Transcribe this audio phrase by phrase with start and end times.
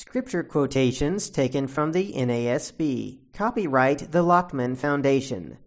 [0.00, 3.18] Scripture quotations taken from the NASB.
[3.34, 5.58] Copyright the Lockman Foundation.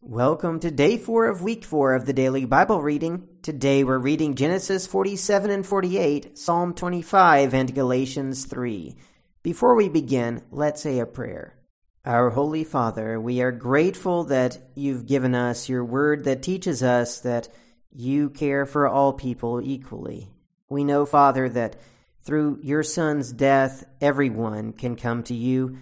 [0.00, 3.28] Welcome to day four of week four of the daily Bible reading.
[3.42, 8.96] Today we're reading Genesis 47 and 48, Psalm 25, and Galatians 3.
[9.42, 11.58] Before we begin, let's say a prayer.
[12.06, 17.20] Our Holy Father, we are grateful that you've given us your word that teaches us
[17.20, 17.50] that
[17.92, 20.30] you care for all people equally.
[20.70, 21.76] We know, Father, that
[22.22, 25.78] through your Son's death, everyone can come to you,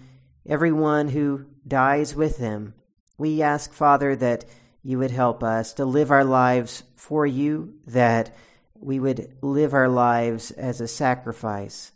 [0.47, 2.73] everyone who dies with him.
[3.17, 4.45] We ask, Father, that
[4.83, 8.35] you would help us to live our lives for you, that
[8.79, 11.91] we would live our lives as a sacrifice.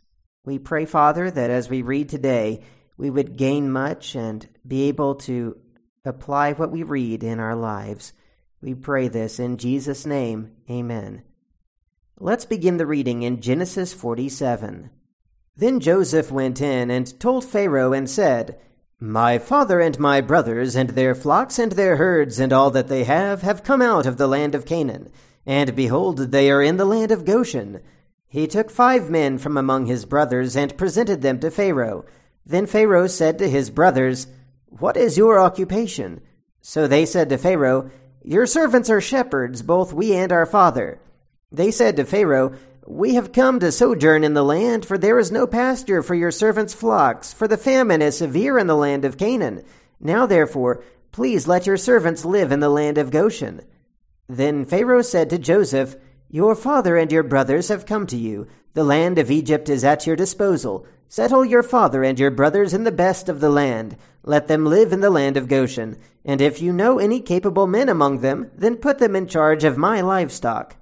[0.46, 2.64] We pray, Father, that as we read today,
[2.98, 5.58] we would gain much and be able to
[6.06, 8.14] apply what we read in our lives.
[8.62, 10.52] We pray this in Jesus' name.
[10.70, 11.24] Amen.
[12.18, 14.90] Let's begin the reading in Genesis 47.
[15.58, 18.58] Then Joseph went in and told Pharaoh and said,
[19.02, 23.04] My father and my brothers and their flocks and their herds and all that they
[23.04, 25.12] have have come out of the land of Canaan,
[25.46, 27.82] and behold, they are in the land of Goshen.
[28.30, 32.06] He took five men from among his brothers and presented them to Pharaoh.
[32.46, 34.28] Then Pharaoh said to his brothers,
[34.68, 36.22] What is your occupation?
[36.62, 37.92] So they said to Pharaoh,
[38.24, 41.02] Your servants are shepherds, both we and our father.
[41.56, 42.54] They said to Pharaoh,
[42.86, 46.32] We have come to sojourn in the land, for there is no pasture for your
[46.32, 49.64] servants' flocks, for the famine is severe in the land of Canaan.
[49.98, 50.84] Now therefore,
[51.14, 53.62] please let your servants live in the land of Goshen.
[54.28, 55.96] Then Pharaoh said to Joseph,
[56.30, 58.48] Your father and your brothers have come to you.
[58.74, 60.86] The land of Egypt is at your disposal.
[61.08, 63.96] Settle your father and your brothers in the best of the land.
[64.24, 65.96] Let them live in the land of Goshen.
[66.26, 69.78] And if you know any capable men among them, then put them in charge of
[69.78, 70.76] my livestock.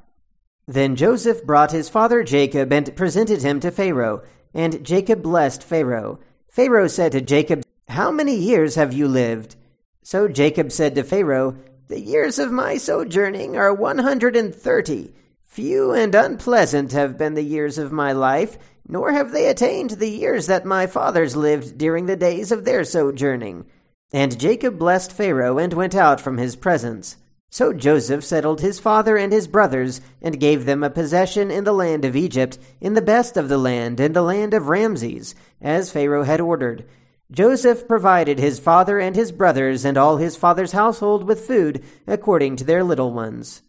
[0.68, 6.20] Then Joseph brought his father Jacob and presented him to Pharaoh, and Jacob blessed Pharaoh.
[6.48, 9.56] Pharaoh said to Jacob, How many years have you lived?
[10.04, 15.14] So Jacob said to Pharaoh, The years of my sojourning are one hundred and thirty.
[15.42, 18.58] Few and unpleasant have been the years of my life,
[18.88, 22.84] nor have they attained the years that my fathers lived during the days of their
[22.84, 23.66] sojourning.
[24.12, 27.18] And Jacob blessed Pharaoh and went out from his presence.
[27.54, 31.72] So Joseph settled his father and his brothers, and gave them a possession in the
[31.72, 35.92] land of Egypt, in the best of the land, in the land of Ramses, as
[35.92, 36.84] Pharaoh had ordered.
[37.32, 42.56] Joseph provided his father and his brothers and all his father's household with food, according
[42.56, 43.62] to their little ones.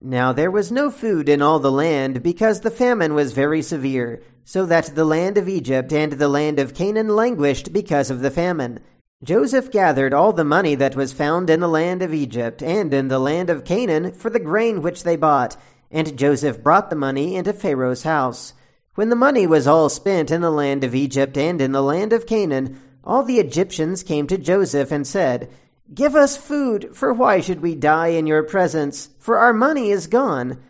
[0.00, 4.20] Now there was no food in all the land, because the famine was very severe,
[4.42, 8.32] so that the land of Egypt and the land of Canaan languished because of the
[8.32, 8.80] famine.
[9.24, 13.08] Joseph gathered all the money that was found in the land of Egypt and in
[13.08, 15.56] the land of Canaan for the grain which they bought,
[15.90, 18.54] and Joseph brought the money into Pharaoh's house.
[18.94, 22.12] When the money was all spent in the land of Egypt and in the land
[22.12, 25.50] of Canaan, all the Egyptians came to Joseph and said,
[25.92, 29.08] Give us food, for why should we die in your presence?
[29.18, 30.62] For our money is gone.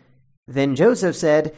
[0.47, 1.55] Then Joseph said,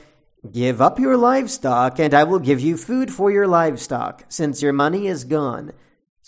[0.52, 4.74] Give up your livestock, and I will give you food for your livestock, since your
[4.74, 5.72] money is gone.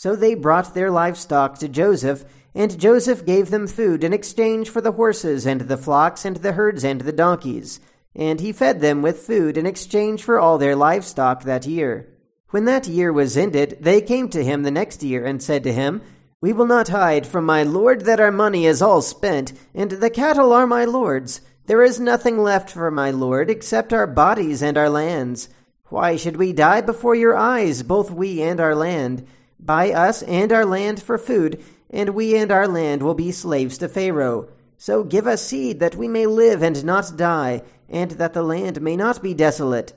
[0.03, 4.81] So they brought their livestock to Joseph, and Joseph gave them food in exchange for
[4.81, 7.79] the horses and the flocks and the herds and the donkeys.
[8.13, 12.09] And he fed them with food in exchange for all their livestock that year.
[12.49, 15.71] When that year was ended, they came to him the next year and said to
[15.71, 16.01] him,
[16.41, 20.09] We will not hide from my lord that our money is all spent, and the
[20.09, 21.39] cattle are my lord's.
[21.67, 25.47] There is nothing left for my lord except our bodies and our lands.
[25.85, 29.25] Why should we die before your eyes, both we and our land?
[29.65, 33.77] Buy us and our land for food, and we and our land will be slaves
[33.77, 34.49] to Pharaoh.
[34.77, 38.81] So give us seed that we may live and not die, and that the land
[38.81, 39.93] may not be desolate.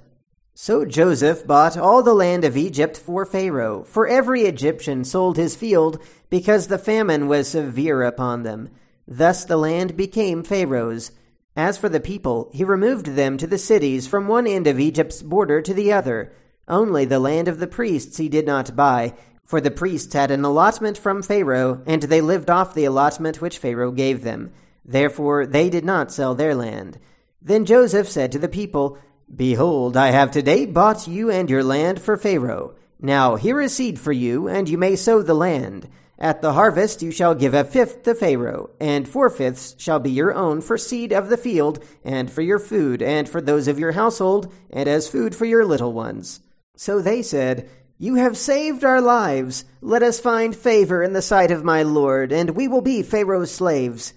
[0.55, 5.57] So Joseph bought all the land of Egypt for Pharaoh, for every Egyptian sold his
[5.57, 6.01] field,
[6.31, 8.69] because the famine was severe upon them.
[9.09, 11.11] Thus the land became Pharaoh's.
[11.57, 15.23] As for the people, he removed them to the cities from one end of Egypt's
[15.23, 16.33] border to the other.
[16.69, 19.15] Only the land of the priests he did not buy,
[19.47, 23.59] for the priests had an allotment from Pharaoh, and they lived off the allotment which
[23.59, 24.53] Pharaoh gave them.
[24.85, 26.99] Therefore they did not sell their land.
[27.41, 28.99] Then Joseph said to the people,
[29.35, 32.75] Behold, I have today bought you and your land for Pharaoh.
[33.01, 35.89] Now here is seed for you, and you may sow the land.
[36.19, 40.11] At the harvest you shall give a fifth to Pharaoh, and four fifths shall be
[40.11, 43.79] your own for seed of the field, and for your food, and for those of
[43.79, 46.41] your household, and as food for your little ones.
[46.75, 49.65] So they said, you have saved our lives.
[49.81, 53.51] Let us find favor in the sight of my Lord, and we will be Pharaoh's
[53.51, 54.13] slaves.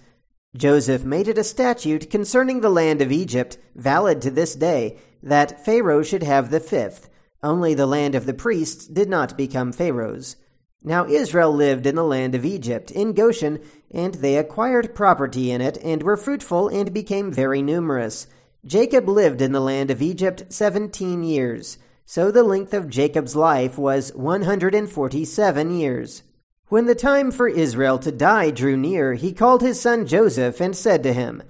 [0.55, 5.63] Joseph made it a statute concerning the land of Egypt, valid to this day, that
[5.63, 7.09] Pharaoh should have the fifth.
[7.41, 10.35] Only the land of the priests did not become Pharaoh's.
[10.81, 13.59] Now Israel lived in the land of Egypt, in Goshen,
[13.91, 18.27] and they acquired property in it, and were fruitful, and became very numerous.
[18.65, 21.77] Jacob lived in the land of Egypt seventeen years.
[22.11, 26.23] So the length of Jacob's life was one hundred and forty seven years.
[26.69, 30.75] When the time for Israel to die drew near, he called his son Joseph and
[30.75, 31.43] said to him,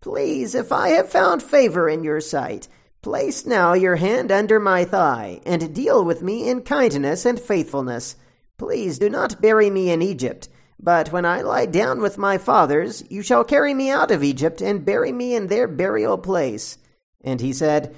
[0.00, 2.66] Please, if I have found favor in your sight,
[3.02, 8.16] place now your hand under my thigh, and deal with me in kindness and faithfulness.
[8.58, 10.48] Please do not bury me in Egypt.
[10.80, 14.60] But when I lie down with my fathers, you shall carry me out of Egypt
[14.60, 16.78] and bury me in their burial place.
[17.22, 17.94] And he said,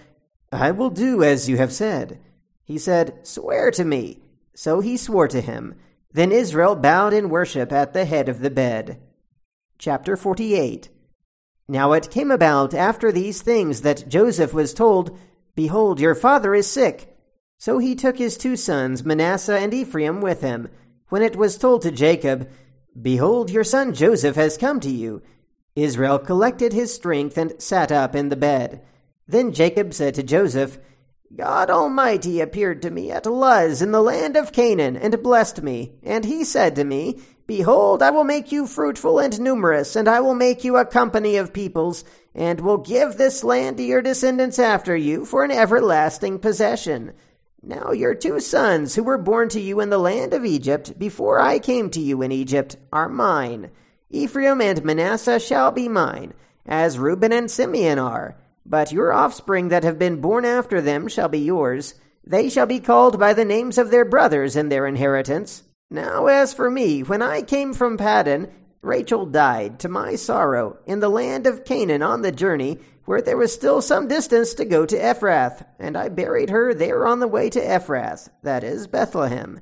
[0.52, 2.20] I will do as you have said.
[2.62, 4.20] He said, Swear to me.
[4.54, 5.74] So he swore to him.
[6.12, 9.00] Then Israel bowed in worship at the head of the bed.
[9.78, 10.90] Chapter 48
[11.68, 15.18] Now it came about after these things that Joseph was told,
[15.54, 17.16] Behold, your father is sick.
[17.58, 20.68] So he took his two sons, Manasseh and Ephraim, with him.
[21.08, 22.48] When it was told to Jacob,
[23.00, 25.22] Behold, your son Joseph has come to you,
[25.74, 28.82] Israel collected his strength and sat up in the bed.
[29.32, 30.78] Then Jacob said to Joseph,
[31.34, 35.94] God Almighty appeared to me at Luz in the land of Canaan, and blessed me.
[36.02, 40.20] And he said to me, Behold, I will make you fruitful and numerous, and I
[40.20, 44.58] will make you a company of peoples, and will give this land to your descendants
[44.58, 47.14] after you for an everlasting possession.
[47.62, 51.40] Now your two sons, who were born to you in the land of Egypt, before
[51.40, 53.70] I came to you in Egypt, are mine.
[54.10, 56.34] Ephraim and Manasseh shall be mine,
[56.66, 58.36] as Reuben and Simeon are.
[58.64, 61.94] But your offspring that have been born after them shall be yours.
[62.24, 65.64] They shall be called by the names of their brothers in their inheritance.
[65.90, 68.50] Now, as for me, when I came from Paddan,
[68.80, 73.36] Rachel died, to my sorrow, in the land of Canaan on the journey, where there
[73.36, 77.28] was still some distance to go to Ephrath, and I buried her there on the
[77.28, 79.60] way to Ephrath, that is, Bethlehem.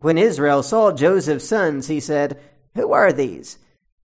[0.00, 2.38] When Israel saw Joseph's sons, he said,
[2.74, 3.58] Who are these?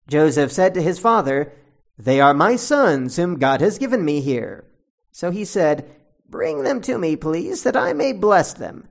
[0.08, 1.54] Joseph said to his father,
[2.00, 4.64] they are my sons, whom God has given me here.
[5.12, 5.90] So he said,
[6.30, 8.88] Bring them to me, please, that I may bless them.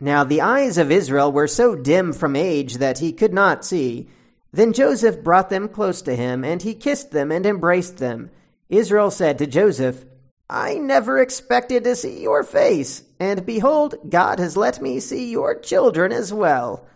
[0.00, 4.08] Now the eyes of Israel were so dim from age that he could not see.
[4.52, 8.30] Then Joseph brought them close to him, and he kissed them and embraced them.
[8.68, 10.04] Israel said to Joseph,
[10.50, 15.54] I never expected to see your face, and behold, God has let me see your
[15.54, 16.86] children as well.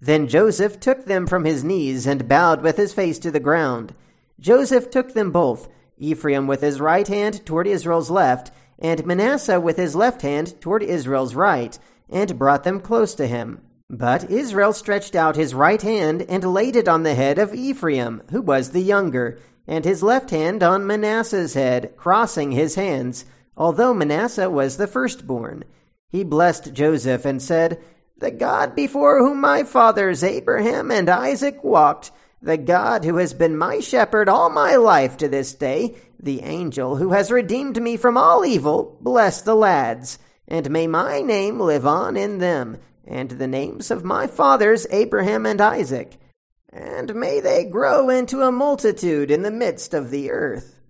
[0.00, 3.94] Then Joseph took them from his knees and bowed with his face to the ground.
[4.42, 9.76] Joseph took them both, Ephraim with his right hand toward Israel's left, and Manasseh with
[9.76, 11.78] his left hand toward Israel's right,
[12.10, 13.60] and brought them close to him.
[13.88, 18.22] But Israel stretched out his right hand and laid it on the head of Ephraim,
[18.30, 23.24] who was the younger, and his left hand on Manasseh's head, crossing his hands,
[23.56, 25.62] although Manasseh was the firstborn.
[26.08, 27.80] He blessed Joseph and said,
[28.18, 32.10] The God before whom my fathers Abraham and Isaac walked,
[32.42, 36.96] the God who has been my shepherd all my life to this day, the angel
[36.96, 40.18] who has redeemed me from all evil, bless the lads,
[40.48, 45.46] and may my name live on in them, and the names of my fathers Abraham
[45.46, 46.18] and Isaac,
[46.72, 50.80] and may they grow into a multitude in the midst of the earth.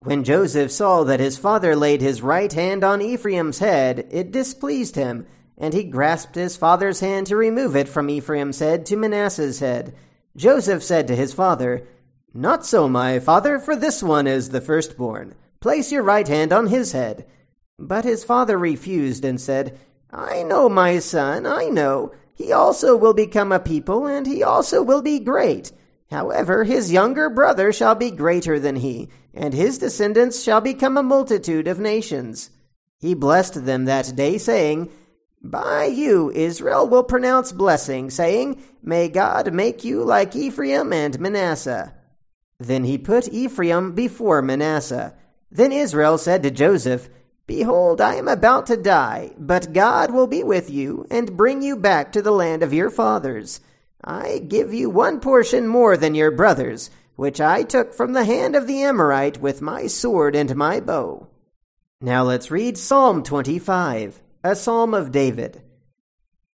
[0.00, 4.96] When Joseph saw that his father laid his right hand on Ephraim's head, it displeased
[4.96, 9.60] him, and he grasped his father's hand to remove it from Ephraim's head to Manasseh's
[9.60, 9.94] head.
[10.36, 11.86] Joseph said to his father,
[12.32, 15.34] Not so, my father, for this one is the firstborn.
[15.60, 17.26] Place your right hand on his head.
[17.78, 19.78] But his father refused and said,
[20.10, 22.12] I know, my son, I know.
[22.32, 25.72] He also will become a people, and he also will be great.
[26.10, 31.02] However, his younger brother shall be greater than he, and his descendants shall become a
[31.02, 32.50] multitude of nations.
[32.98, 34.90] He blessed them that day, saying,
[35.44, 41.94] by you Israel will pronounce blessing, saying, May God make you like Ephraim and Manasseh.
[42.58, 45.14] Then he put Ephraim before Manasseh.
[45.50, 47.08] Then Israel said to Joseph,
[47.46, 51.76] Behold, I am about to die, but God will be with you, and bring you
[51.76, 53.60] back to the land of your fathers.
[54.02, 58.56] I give you one portion more than your brothers, which I took from the hand
[58.56, 61.28] of the Amorite with my sword and my bow.
[62.00, 64.22] Now let's read Psalm 25.
[64.46, 65.62] A Psalm of David.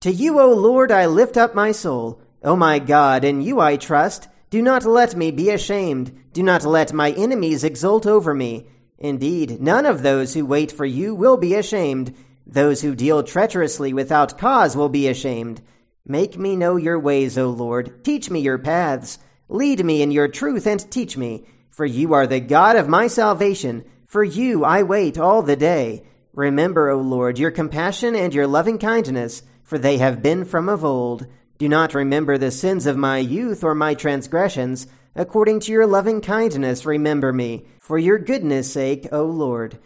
[0.03, 2.23] To you, O Lord, I lift up my soul.
[2.41, 4.29] O my God, in you I trust.
[4.49, 6.17] Do not let me be ashamed.
[6.33, 8.69] Do not let my enemies exult over me.
[8.97, 12.15] Indeed, none of those who wait for you will be ashamed.
[12.47, 15.61] Those who deal treacherously without cause will be ashamed.
[16.07, 18.05] Make me know your ways, O Lord.
[18.05, 19.19] Teach me your paths.
[19.49, 21.45] Lead me in your truth and teach me.
[21.71, 23.85] For you are the God of my salvation.
[24.07, 26.05] For you I wait all the day.
[26.33, 30.85] Remember, O Lord, your compassion and your loving kindness, for they have been from of
[30.85, 31.27] old.
[31.59, 34.87] Do not remember the sins of my youth or my transgressions.
[35.17, 39.79] According to your loving kindness, remember me, for your goodness' sake, O Lord.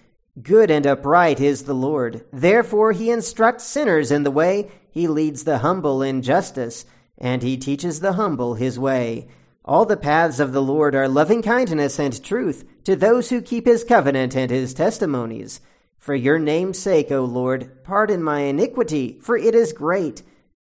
[0.43, 2.25] Good and upright is the Lord.
[2.33, 6.85] Therefore he instructs sinners in the way, he leads the humble in justice,
[7.17, 9.29] and he teaches the humble his way.
[9.65, 13.65] All the paths of the Lord are loving kindness and truth to those who keep
[13.65, 15.61] his covenant and his testimonies.
[16.05, 20.23] For your name's sake, O Lord, pardon my iniquity, for it is great.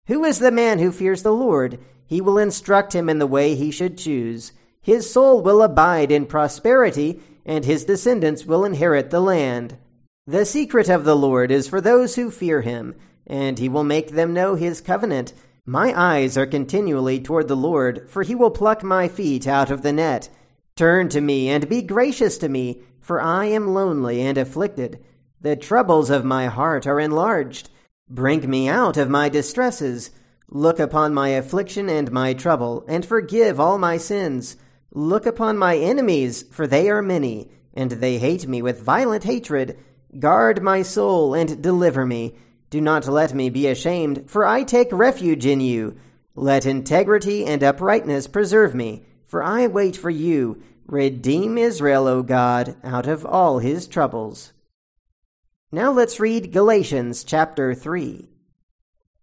[0.06, 1.80] Who is the man who fears the Lord?
[2.06, 4.52] He will instruct him in the way he should choose.
[4.80, 9.76] His soul will abide in prosperity, and his descendants will inherit the land.
[10.24, 12.94] The secret of the Lord is for those who fear him,
[13.26, 15.34] and he will make them know his covenant.
[15.66, 19.82] My eyes are continually toward the Lord, for he will pluck my feet out of
[19.82, 20.28] the net.
[20.76, 25.00] Turn to me and be gracious to me, for I am lonely and afflicted.
[25.44, 27.68] The troubles of my heart are enlarged.
[28.08, 30.10] Bring me out of my distresses.
[30.48, 34.56] Look upon my affliction and my trouble, and forgive all my sins.
[34.90, 39.76] Look upon my enemies, for they are many, and they hate me with violent hatred.
[40.18, 42.36] Guard my soul and deliver me.
[42.70, 45.94] Do not let me be ashamed, for I take refuge in you.
[46.34, 50.62] Let integrity and uprightness preserve me, for I wait for you.
[50.86, 54.54] Redeem Israel, O God, out of all his troubles.
[55.74, 58.28] Now let's read Galatians chapter 3.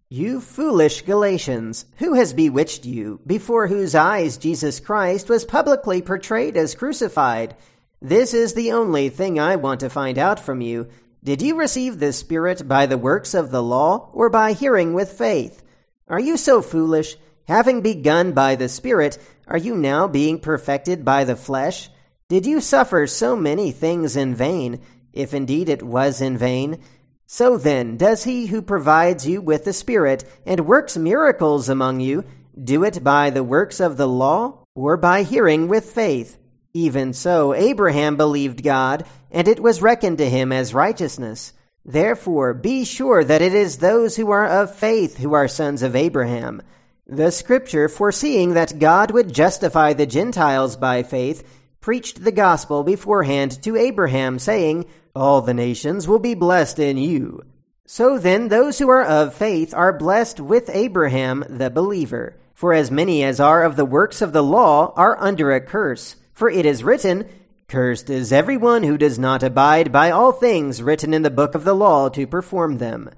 [0.10, 6.58] You foolish Galatians, who has bewitched you, before whose eyes Jesus Christ was publicly portrayed
[6.58, 7.56] as crucified?
[8.02, 10.90] This is the only thing I want to find out from you.
[11.24, 15.14] Did you receive the Spirit by the works of the law, or by hearing with
[15.14, 15.64] faith?
[16.10, 17.16] Are you so foolish?
[17.48, 19.18] Having begun by the Spirit,
[19.48, 21.90] are you now being perfected by the flesh?
[22.28, 24.82] Did you suffer so many things in vain?
[25.14, 26.80] If indeed it was in vain.
[27.26, 32.26] So then, does he who provides you with the Spirit and works miracles among you
[32.62, 36.38] do it by the works of the law or by hearing with faith?
[36.74, 41.54] Even so, Abraham believed God, and it was reckoned to him as righteousness.
[41.84, 45.96] Therefore, be sure that it is those who are of faith who are sons of
[45.96, 46.62] Abraham.
[47.08, 51.46] The Scripture, foreseeing that God would justify the Gentiles by faith,
[51.82, 57.44] preached the gospel beforehand to Abraham, saying, All the nations will be blessed in you.
[57.86, 62.38] So then, those who are of faith are blessed with Abraham the believer.
[62.54, 66.16] For as many as are of the works of the law are under a curse.
[66.32, 67.28] For it is written,
[67.68, 71.64] Cursed is everyone who does not abide by all things written in the book of
[71.64, 73.10] the law to perform them.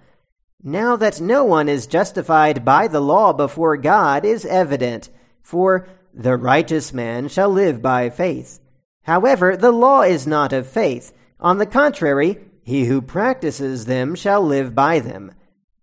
[0.63, 5.09] Now that no one is justified by the law before God is evident,
[5.41, 8.59] for the righteous man shall live by faith.
[9.01, 11.11] However, the law is not of faith.
[11.43, 15.33] On the contrary, he who practices them shall live by them.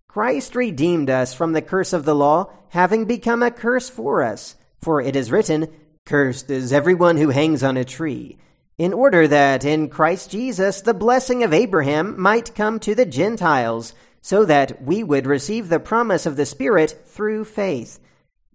[0.07, 4.55] Christ redeemed us from the curse of the law, having become a curse for us.
[4.81, 5.67] For it is written,
[6.05, 8.39] Cursed is everyone who hangs on a tree,
[8.79, 13.93] in order that in Christ Jesus the blessing of Abraham might come to the Gentiles,
[14.19, 17.99] so that we would receive the promise of the Spirit through faith.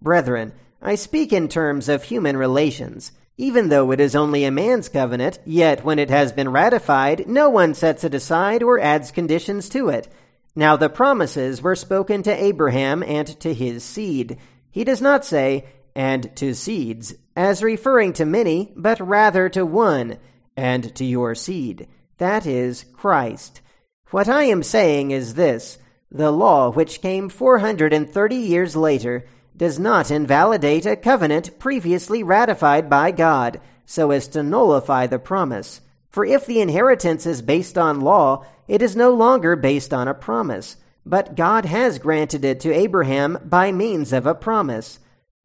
[0.01, 3.13] Brethren, I speak in terms of human relations.
[3.37, 7.49] Even though it is only a man's covenant, yet when it has been ratified, no
[7.49, 10.07] one sets it aside or adds conditions to it.
[10.55, 14.39] Now the promises were spoken to Abraham and to his seed.
[14.71, 15.65] He does not say,
[15.95, 20.17] and to seeds, as referring to many, but rather to one,
[20.55, 21.87] and to your seed.
[22.17, 23.61] That is Christ.
[24.09, 25.77] What I am saying is this
[26.09, 33.11] the law, which came 430 years later, does not invalidate a covenant previously ratified by
[33.11, 35.81] God so as to nullify the promise.
[36.09, 40.13] For if the inheritance is based on law, it is no longer based on a
[40.13, 44.99] promise, but God has granted it to Abraham by means of a promise.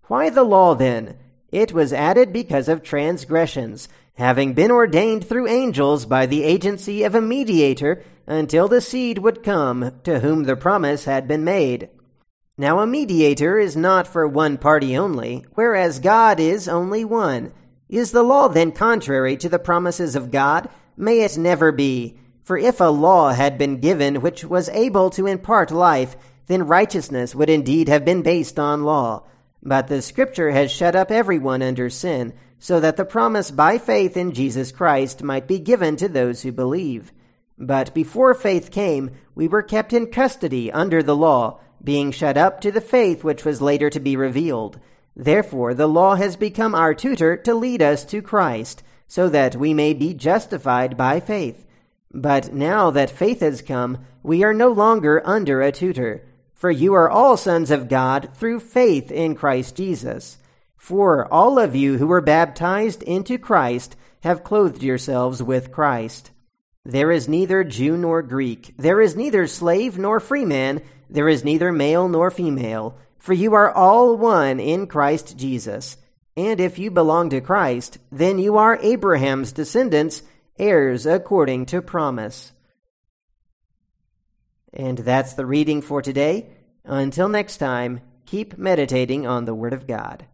[0.08, 1.16] Why the law then?
[1.50, 7.14] It was added because of transgressions, having been ordained through angels by the agency of
[7.14, 11.88] a mediator until the seed would come to whom the promise had been made.
[12.58, 17.52] Now, a mediator is not for one party only, whereas God is only one.
[17.88, 20.68] Is the law then contrary to the promises of God?
[20.94, 22.18] May it never be.
[22.42, 26.14] For if a law had been given which was able to impart life,
[26.46, 29.24] then righteousness would indeed have been based on law.
[29.62, 34.14] But the Scripture has shut up everyone under sin, so that the promise by faith
[34.14, 37.12] in Jesus Christ might be given to those who believe.
[37.56, 42.60] But before faith came, we were kept in custody under the law being shut up
[42.60, 44.78] to the faith which was later to be revealed.
[45.16, 49.74] Therefore, the law has become our tutor to lead us to Christ, so that we
[49.74, 51.66] may be justified by faith.
[52.12, 56.24] But now that faith has come, we are no longer under a tutor.
[56.52, 60.38] For you are all sons of God through faith in Christ Jesus.
[60.76, 66.30] For all of you who were baptized into Christ have clothed yourselves with Christ.
[66.84, 71.44] There is neither Jew nor Greek, there is neither slave nor free man, there is
[71.44, 75.98] neither male nor female, for you are all one in Christ Jesus.
[76.36, 80.22] And if you belong to Christ, then you are Abraham's descendants
[80.58, 82.52] heirs according to promise.
[84.72, 86.48] And that's the reading for today.
[86.84, 90.24] Until next time, keep meditating on the Word of God.